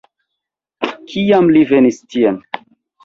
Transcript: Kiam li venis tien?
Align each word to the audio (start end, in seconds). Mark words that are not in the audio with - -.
Kiam 1.11 1.53
li 1.57 1.63
venis 1.73 2.01
tien? 2.15 2.41